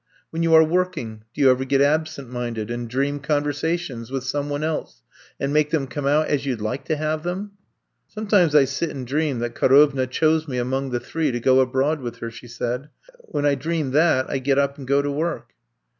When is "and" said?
2.71-2.89, 5.39-5.53, 8.89-9.05, 14.79-14.87